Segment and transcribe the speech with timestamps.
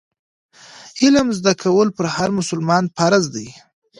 [1.01, 3.47] علم زده کول پر هر مسلمان فرض دي.